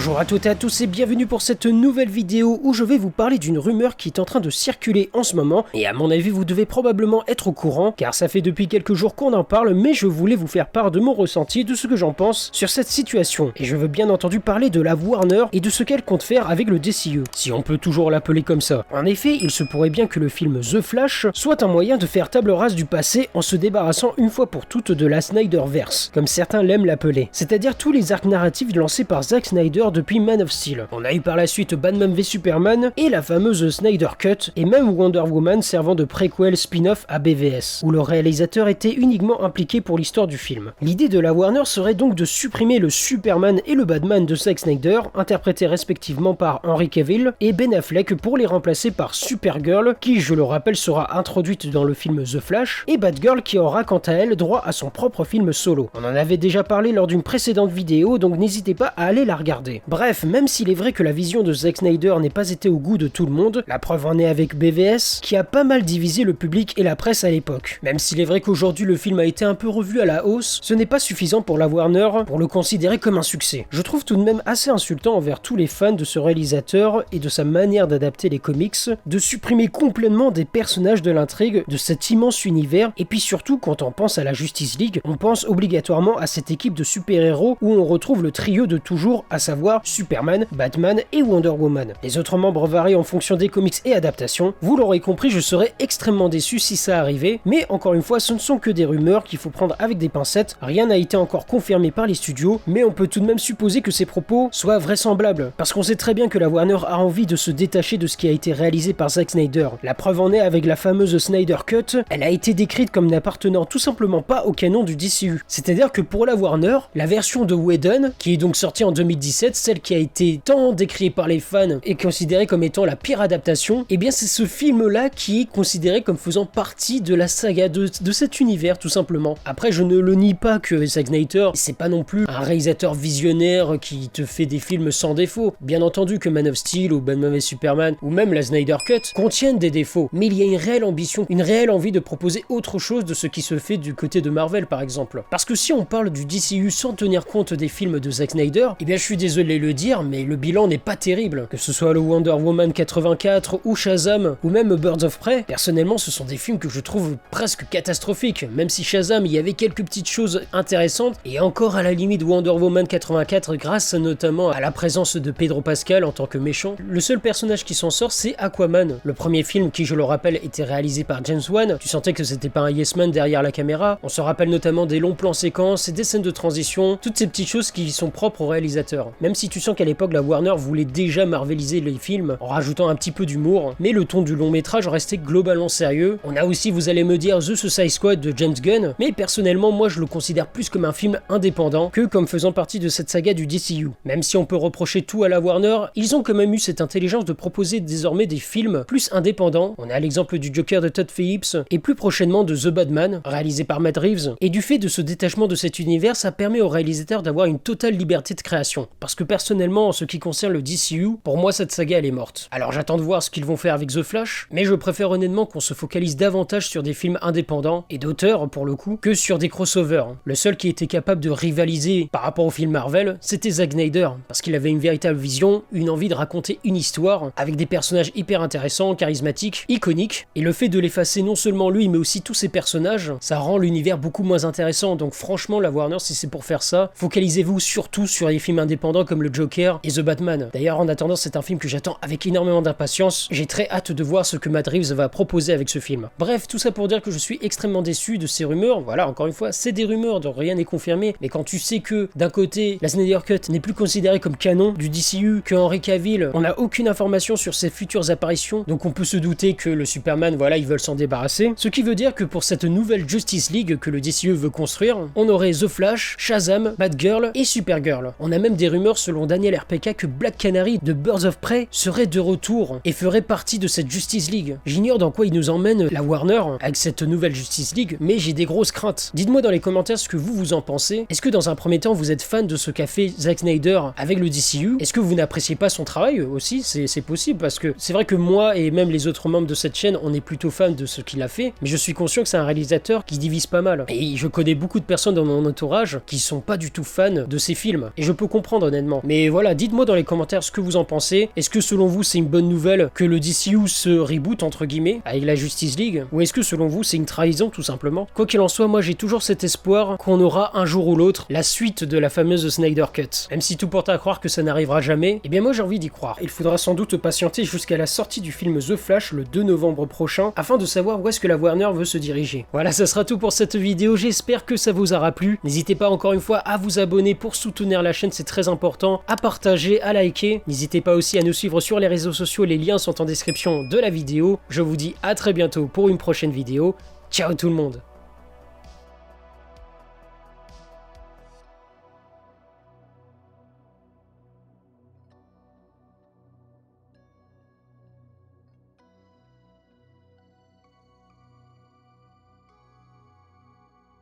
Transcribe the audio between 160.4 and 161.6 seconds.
intéressantes et